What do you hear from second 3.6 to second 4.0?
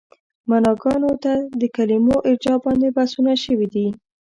دي.